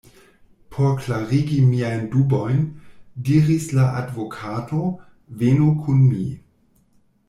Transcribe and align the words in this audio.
Por 0.75 0.87
klarigi 1.01 1.57
miajn 1.65 2.07
dubojn, 2.15 2.65
diris 3.29 3.71
la 3.81 3.85
advokato, 4.03 4.83
venu 5.47 5.73
kun 5.85 6.05
mi. 6.13 6.29